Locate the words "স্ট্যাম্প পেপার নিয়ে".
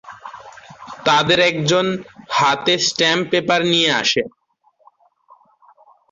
2.87-3.89